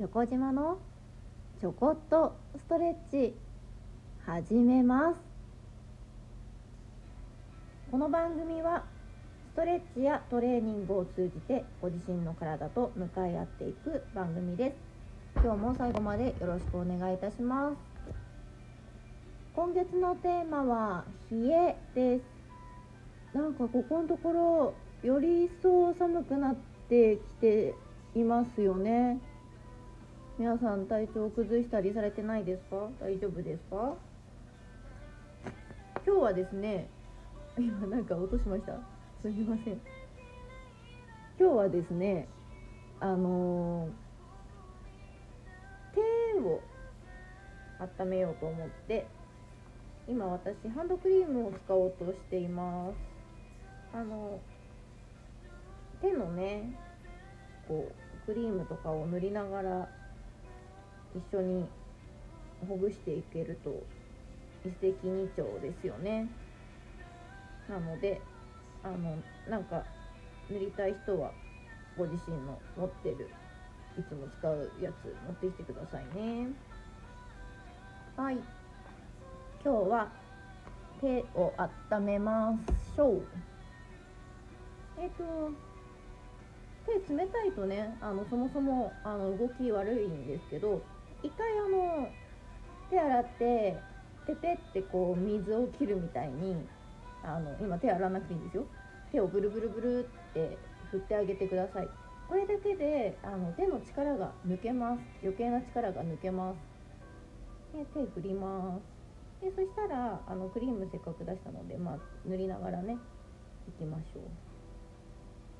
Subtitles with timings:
[0.00, 0.78] チョコ島の
[1.60, 3.34] ちょこっとストレッチ
[4.24, 5.20] 始めます。
[7.90, 8.86] この番組は
[9.52, 15.42] ストレッチやトレーニングを通じてご自身の体と向かい合っていく番組です。
[15.44, 17.76] 今日も最後までよろしくお願いいたします。
[19.54, 22.20] 今月のテーマは冷えで
[23.34, 23.36] す。
[23.36, 26.54] なんかここのところより一層寒くなっ
[26.88, 27.74] てきて
[28.14, 29.20] いますよね。
[30.40, 32.88] 皆さん体調崩したりされてないですか？
[32.98, 33.94] 大丈夫ですか？
[36.06, 36.88] 今日はですね
[37.60, 38.72] 今なんか落としました。
[39.20, 39.74] すみません。
[41.38, 42.26] 今日はですね
[43.00, 43.90] あのー、
[46.32, 46.62] 手を
[48.02, 49.06] 温めようと思って
[50.08, 52.96] 今私ハンドクリームを使おうとしています。
[53.94, 54.40] あの
[56.00, 56.74] 手のね
[57.68, 59.99] こうクリームとかを塗りながら
[61.14, 61.66] 一緒に
[62.68, 63.82] ほぐしていけると
[64.64, 66.28] 一石二鳥ですよね。
[67.68, 68.20] なので
[68.82, 69.16] あの
[69.48, 69.84] なんか
[70.50, 71.32] 塗りたい人は
[71.96, 73.30] ご自身の持ってる
[73.98, 76.48] いつも使うやつ持ってきてくださいね。
[78.16, 78.36] はい。
[79.64, 80.08] 今日は
[81.00, 81.52] 手を
[81.92, 82.58] 温めま
[82.96, 83.22] しょう。
[84.98, 85.70] えっ、ー、と
[86.86, 90.82] 手冷たいとねあのそもそもあの動き悪いんですけど
[91.22, 92.08] 一回あの
[92.90, 93.76] 手洗って
[94.26, 96.56] ペペってこう水を切るみたいに
[97.22, 98.66] あの今手洗わなくていいんですよ。
[99.12, 100.56] 手をブルブルブルって
[100.90, 101.88] 振ってあげてください。
[102.28, 105.00] これだけであの手の力が抜けます。
[105.22, 107.76] 余計な力が抜けます。
[107.76, 109.00] で手振ります。
[109.44, 112.98] でそしたらあのクリームせっかく出したので、まあ、塗りながらね
[113.66, 114.20] いきましょ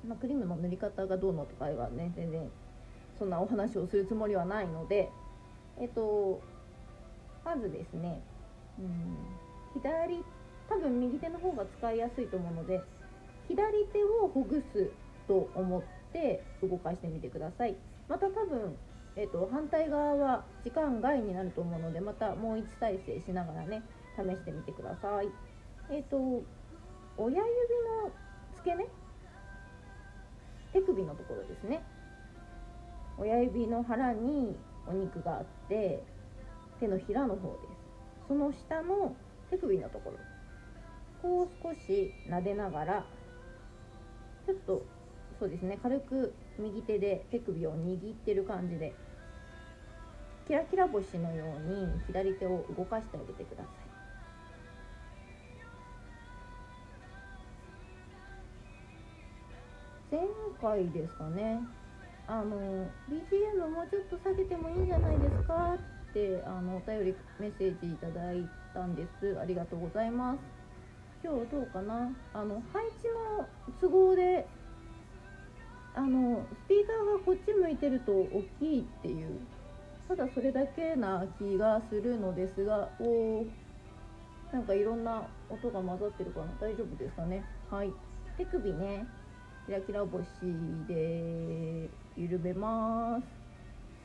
[0.05, 2.47] う、まあ、クリームの塗り方がどうのとかはね全然
[3.17, 5.09] そんなお話をするつもりはないので
[5.81, 6.41] えっと
[7.43, 8.21] まずですね、
[8.79, 9.17] うん、
[9.81, 10.23] 左
[10.69, 12.81] 多分右手の方が使いやすいと思うので
[13.47, 14.91] 左手をほぐす
[15.27, 15.81] と思っ
[16.13, 17.75] て動かしてみてください。
[18.07, 18.77] また多分、
[19.15, 23.81] えっと、反対側は時間外になると思うのでまたもう1再生しながらね
[24.17, 25.29] 試してみてください。
[25.89, 26.17] えっと
[27.17, 28.11] 親指の
[28.55, 28.85] 付け根？
[30.73, 31.83] 手首のところですね。
[33.17, 34.55] 親指の腹に
[34.87, 36.03] お肉があって
[36.79, 37.57] 手のひらの方で
[38.23, 38.27] す。
[38.27, 39.15] その下の
[39.49, 40.17] 手首のところ。
[41.21, 43.05] こう少し撫でながら
[44.47, 44.83] ちょっと
[45.39, 48.93] そうですね軽く右手で手首を握ってる感じで
[50.47, 53.75] キラキラ星のように左手を動かしてあげてください。
[60.11, 60.21] 前
[60.59, 61.61] 回ですかね。
[62.31, 62.55] あの
[63.11, 65.75] BGM もうちょっと下げてもいいんじゃないですか？
[65.75, 69.37] ってあのお便りメッセージいただいたんです。
[69.37, 70.39] ありがとうございます。
[71.21, 72.09] 今日どうかな？
[72.33, 73.45] あの配置の
[73.81, 74.47] 都合で
[75.93, 79.41] あのスピーカーがこっち向いてると大きいっていう
[80.07, 83.43] ただそれだけな気がするのですがお
[84.53, 86.45] なんかいろんな音が混ざってるかな？
[86.61, 87.43] 大丈夫ですかね？
[87.69, 87.91] はい。
[88.37, 89.05] 手首ね
[89.65, 90.23] キラキラ星
[90.87, 93.25] で緩めます。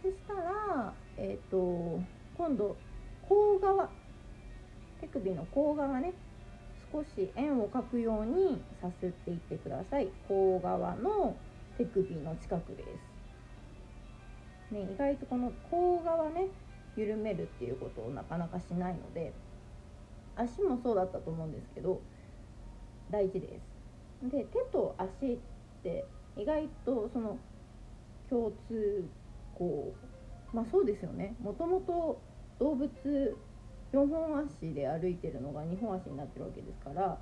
[0.02, 2.00] そしたらえっ、ー、と
[2.36, 2.76] 今度
[3.28, 3.88] 甲側
[5.00, 6.12] 手首の甲側ね。
[6.92, 10.08] 少し円を描くようにさすっていってください。
[10.28, 11.36] 甲側の
[11.76, 12.84] 手首の近くで
[14.70, 14.74] す。
[14.74, 16.48] ね意外とこの甲側ね
[16.96, 19.32] 緩めるっていうことをなかなかしないので
[20.34, 22.00] 足もそうだったと思うんですけど
[23.10, 23.60] 大事で
[24.22, 24.30] す。
[24.30, 25.38] で手と足っ
[25.82, 26.06] て
[26.36, 27.38] 意外とその
[28.28, 29.08] 共通
[29.54, 29.94] 項。
[30.52, 31.34] まあそうですよね。
[31.40, 32.20] もともと
[32.58, 32.90] 動物
[33.92, 37.18] 4本足で歩いてるのが2本足になってるわけですから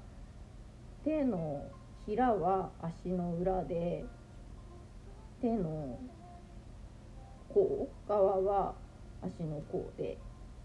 [1.04, 1.62] 手の
[2.06, 4.04] ひらは足の裏で
[5.40, 5.98] 手の
[7.48, 8.74] 甲側は
[9.22, 10.18] 足の甲で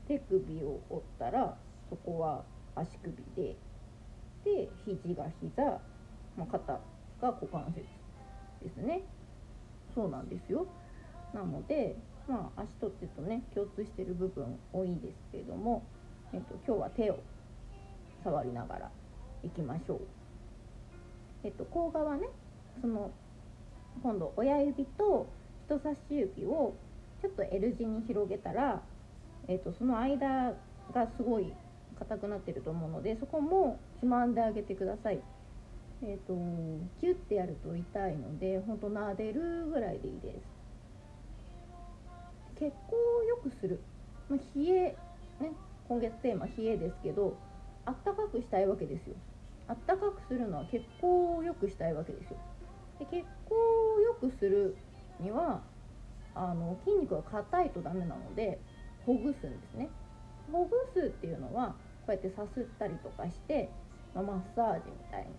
[0.07, 1.57] 手首を折ったら
[1.89, 2.44] そこは
[2.75, 3.56] 足首で
[4.44, 5.63] で肘が膝、
[6.38, 6.80] まあ、肩が
[7.21, 7.83] 股関節
[8.63, 9.01] ですね。
[9.95, 10.65] そうなんですよ。
[11.33, 11.95] なので
[12.27, 15.83] まあ足と手とね共通してる部分多いですけれども、
[16.33, 17.19] えっと、今日は手を
[18.24, 18.91] 触りながら
[19.44, 20.00] いきましょう。
[21.44, 22.27] えっと甲側ね
[22.81, 23.12] その
[24.03, 25.27] 今度親指と
[25.65, 26.74] 人差し指を
[27.21, 28.81] ちょっと L 字に広げたら、
[29.47, 30.53] えっと、その間
[30.94, 31.51] がすごい
[32.00, 35.19] 硬くなってると思うのでそこもつまんであげてください。
[36.01, 36.33] えっ、ー、と
[37.01, 40.59] キュッてやると痛いのでほんと撫でるぐらいでいいです。
[42.57, 42.71] 血行
[43.19, 43.79] を良くする、
[44.29, 44.97] まあ、冷え
[45.41, 45.51] ね
[45.87, 47.37] 今月テーマ冷えですけど
[47.85, 49.15] あったかくしたいわけですよ。
[49.67, 52.37] あったかくするのは血行を良くしたいわけですよ。
[52.99, 53.55] で血行
[53.95, 54.75] を良くする
[55.19, 55.61] には
[56.33, 58.59] あの筋肉が硬いとダメなので
[59.05, 59.89] ほぐすんですね。
[60.51, 61.75] ほぐすっていうのは
[62.05, 63.69] こうやってさすったりとかして、
[64.15, 65.29] まあ、マッサージみたいに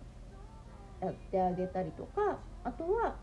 [1.01, 3.15] やってあげたりとかあとは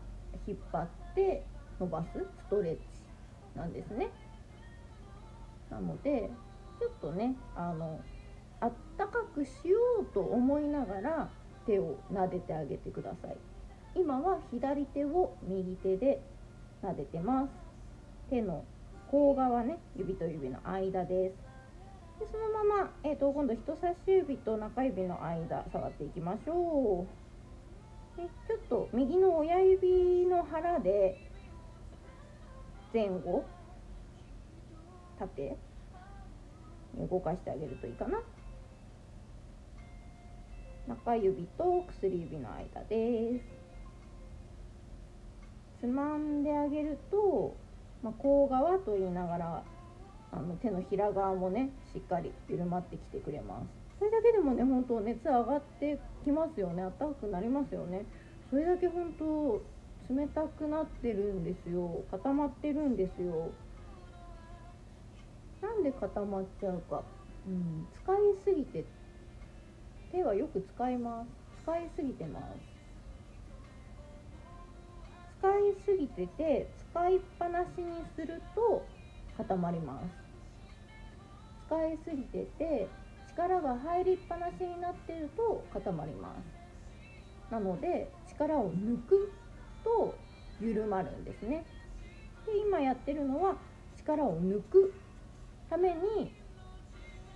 [0.47, 1.43] 引っ張って
[1.79, 2.81] 伸ばすストレッチ
[3.55, 4.09] なんですね。
[5.71, 6.29] なので
[6.79, 7.99] ちょっとねあの
[8.59, 11.29] あったかくしようと思いながら
[11.65, 13.37] 手を撫でてあげてください。
[13.95, 16.21] 今は左手を右手で
[16.83, 17.49] 撫でてます。
[18.29, 18.63] 手の
[19.09, 21.49] 甲側ね指と指の間です。
[22.19, 27.28] でそのまま、えーと、今度人差し指と中指の間触っていきましょう。
[28.19, 31.17] でちょっと右の親指の腹で
[32.93, 33.45] 前後
[35.17, 35.57] 縦
[36.97, 38.19] 動かしてあげるといいかな。
[40.87, 43.45] 中指と薬指の間です。
[45.81, 47.55] つまんであげると、
[48.01, 49.63] まあ、甲側と言いながら
[50.31, 53.88] あの手のひら側もねしっかり緩まってきてくれます。
[53.99, 56.83] それだけでもね本当熱上がってきますよね。
[56.97, 58.05] 暖かくなりますよね。
[58.49, 59.61] それだけ本当
[60.09, 62.03] 冷たくなってるんですよ。
[62.09, 63.51] 固まってるんですよ。
[65.61, 67.03] なんで固まっちゃうか、
[67.45, 68.85] うん、使いすぎて。
[70.11, 71.27] 手はよく使います。
[71.63, 72.43] 使いすぎてます。
[75.39, 78.85] 使いすぎてて使いっぱなしにすると
[79.37, 80.05] 固まります。
[81.67, 82.87] 使いすぎてて
[83.39, 86.35] 力が入りっぱなしになってると固まりま
[87.49, 87.53] す。
[87.53, 89.31] なので力を抜く
[89.83, 90.13] と
[90.59, 91.63] 緩まるんですね。
[92.45, 93.55] で今やってるのは
[93.97, 94.93] 力を抜く
[95.69, 96.33] ために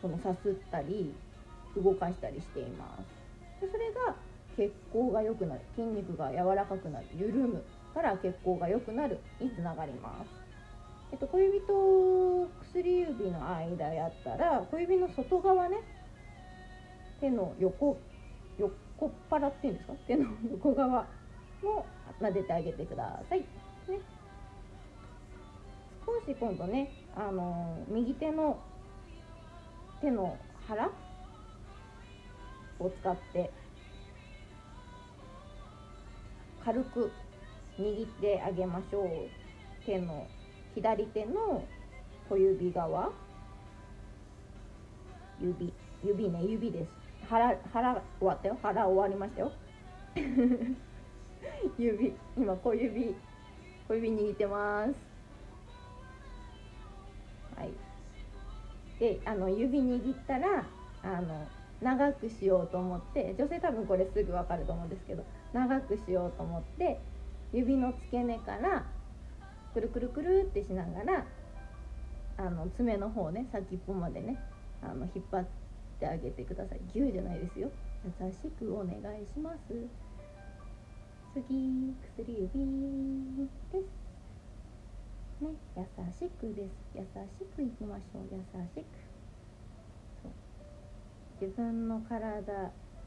[0.01, 1.13] このさすったり
[1.81, 2.97] 動かしたりしていま
[3.61, 3.65] す。
[3.65, 4.15] でそれが
[4.57, 7.63] 血行が良くなる筋肉が柔らかくなる緩む
[7.93, 10.43] から血行が良くなるにつながります。
[11.13, 15.77] えっと、小指と薬指の間やったら小指の外側ね
[17.23, 17.97] 手の横
[18.59, 19.93] 横っ腹っていうんですか？
[20.07, 21.07] 手の横側
[21.63, 21.85] も
[22.19, 23.39] 撫でてあげてください。
[23.39, 23.45] ね、
[26.05, 28.59] 少し今度ね、あのー、右手の
[30.01, 30.37] 手の
[30.67, 30.89] 腹
[32.79, 33.49] を使って
[36.65, 37.09] 軽く
[37.79, 39.85] 握ってあげましょう。
[39.85, 40.27] 手の
[40.75, 41.63] 左手の
[42.29, 43.11] 小指側。
[45.41, 45.73] 指
[46.03, 47.02] 指ね指です。
[47.29, 48.57] 腹腹終わったよ。
[48.61, 49.51] 腹終わりましたよ。
[51.77, 53.15] 指今小指
[53.87, 54.93] 小指握ってます。
[57.57, 57.71] はい。
[58.99, 60.65] であの指握ったら
[61.03, 61.47] あの
[61.81, 66.99] 長くしようと思って女性多分これすぐ分かると思うんですけど長くしようと思って
[67.51, 68.85] 指の付け根から
[69.73, 71.25] くるくるくるってしながら
[72.37, 74.39] あの爪の方ね先っぽまでね
[74.81, 75.62] あの引っ張って
[76.03, 76.81] てあげてください。
[76.93, 77.71] ギューじゃないですよ。
[78.03, 79.73] 優しくお願いします。
[81.33, 82.43] 次薬指
[83.71, 83.85] です。
[85.41, 85.49] ね。
[85.77, 86.75] 優しくです。
[86.93, 87.01] 優
[87.39, 88.23] しくいきましょう。
[88.31, 88.39] 優
[88.75, 88.85] しく。
[91.41, 92.53] 自分の体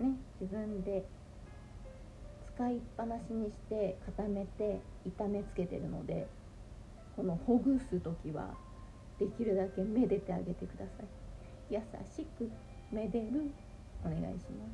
[0.00, 0.16] ね。
[0.40, 1.04] 自分で
[2.54, 6.26] 使いっぱなしにして固めて痛めつけてるので
[7.14, 8.54] このほぐす時は
[9.18, 11.06] できるだけめでてあげてください。
[11.68, 11.80] 優
[12.16, 12.50] しく。
[12.92, 13.50] めでる。
[14.04, 14.66] お願いしま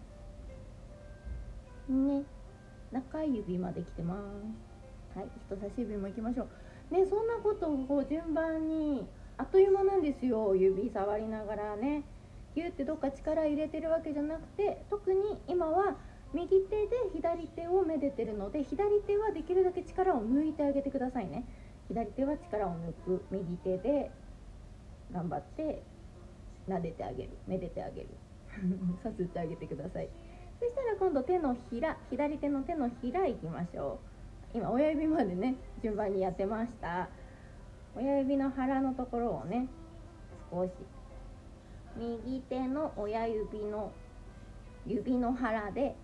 [1.88, 1.92] す。
[1.92, 2.25] ね。
[2.92, 4.16] 中指まで来てま
[5.14, 5.19] す。
[5.19, 6.49] はい人差し指もいきましょ
[6.90, 6.95] う。
[6.95, 9.07] ねそんなことをこう順番に
[9.38, 10.54] あっという間なんですよ。
[10.54, 12.02] 指触りながらね。
[12.54, 15.97] ギュってどっか力入れてるわけじゃなくて特に今は
[16.35, 21.45] 右手で左手をめでてるので左手はできるだけ力を抜いてあげてくださいね。
[21.88, 23.25] 左手は力を抜く。
[23.31, 24.11] 右手で
[25.12, 25.83] 頑張って
[26.69, 28.09] 撫でてあげるめでてあげる。
[29.02, 30.09] さすってあげてください。
[30.61, 33.99] そしたら今度手のひら左手の手のひらいきましょ
[34.54, 34.59] う。
[34.59, 37.09] 今親指までね順番にやってました。
[37.97, 39.69] 親指の腹のところをね
[40.50, 40.71] 少し。
[41.97, 43.92] 右手の親指の
[44.87, 45.95] 指の腹で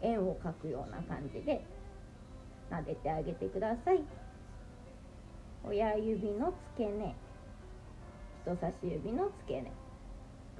[0.00, 1.64] 円を描くような感じで
[2.70, 4.02] 撫でてあげてください。
[5.64, 7.14] 親指の付け根。
[8.44, 9.72] 人差し指の付け根。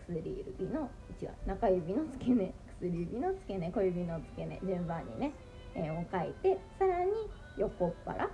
[0.09, 0.91] 薬指の
[1.21, 2.55] 違う中指の付け根。
[2.81, 5.33] 薬指の付け根小指の付け根順番にね
[5.75, 7.13] 円を描いてさらに
[7.57, 8.29] 横っ腹。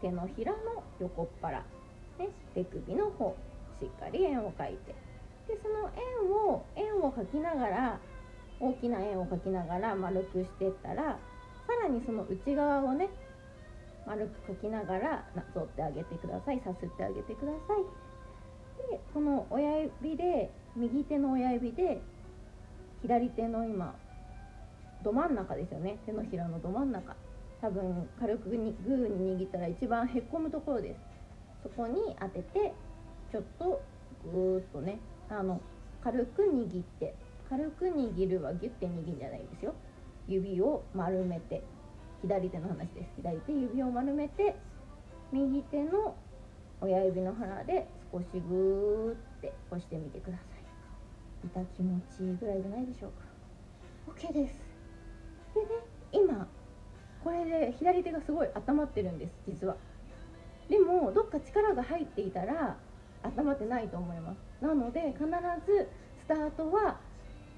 [0.00, 1.58] 手のひらの横っ腹。
[2.18, 3.36] ね、手首の方
[3.80, 4.94] しっかり円を描いて。
[5.48, 7.98] でその円を円を描きながら
[8.60, 11.18] 大きな円を描きながら丸くしていったら
[11.66, 13.08] さらにその内側をね
[14.06, 18.90] 丸く描きながらなぞってあげてくださいさすってあげてください。
[18.90, 22.00] でこの親指で右手の親指で
[23.02, 23.96] 左手の今
[25.02, 25.98] ど真ん中ですよね。
[26.06, 27.16] 手のひらのど真ん中。
[27.60, 31.00] 多分軽くにグーに握ったら一番へっこむところです。
[31.64, 32.72] そこに当てて
[33.32, 33.82] ちょっと
[34.32, 35.60] ぐーっとねあの
[36.02, 37.14] 軽く握って
[37.50, 39.74] 軽く握るはギュッて握るんじゃないですよ。
[40.28, 41.62] 指を丸めて
[42.22, 43.08] 左手の話です。
[43.16, 44.54] 左手指を丸めて
[45.32, 46.14] 右手の
[46.80, 50.57] 親指の腹で少しグーって押してみてください。
[51.44, 54.18] 痛気持ちぐらいじゃないでしょうか。
[54.18, 54.60] OK です。
[55.54, 55.66] でね
[56.12, 56.46] 今
[57.22, 59.76] これで左手がすごい温まってるんです実は。
[60.68, 62.76] でもどっか力が入っていたら
[63.22, 64.64] 温まってないと思います。
[64.64, 65.24] なので必
[65.66, 65.88] ず
[66.20, 66.98] スタートは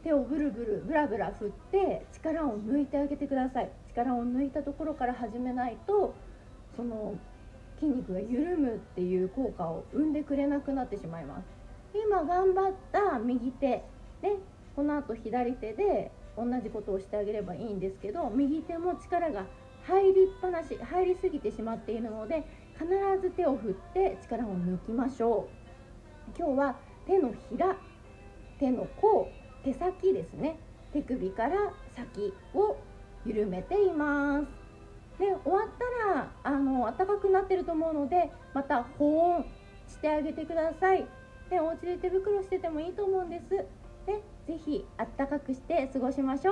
[0.03, 3.71] 手をブルブルブラブラ振って力を抜いてあげてください。
[3.91, 6.15] 力を抜いたところから始めないと
[6.77, 7.15] その
[7.79, 11.60] 筋肉が緩むっていう効果を生んでくれなくなってしまいます。
[11.95, 13.85] 今頑張った右手
[14.23, 14.37] で
[14.77, 19.45] このあと左手で同じことをしてあげればいいんですけど右手も力が
[19.87, 22.45] 入りっぱなし入りすぎてしまっているので
[22.79, 22.89] 必
[23.21, 26.39] ず手を振って力を抜きましょう。
[26.39, 27.77] 今日は手のひら
[28.59, 29.29] 手の甲
[29.65, 30.59] 手先ですね。
[30.93, 32.77] 手首から先を
[33.27, 34.47] 緩めています。
[35.19, 35.69] で終わっ
[36.05, 39.45] たらあの暖かくなってると思うのでまた保温
[39.87, 41.07] してあげてください。
[41.51, 43.49] でお家で手袋しててもいいと思うんです。
[44.07, 46.45] でぜひあったかくして過ごしましょう。